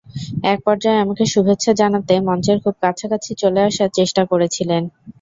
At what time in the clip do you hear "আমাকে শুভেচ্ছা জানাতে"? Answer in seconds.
1.03-2.13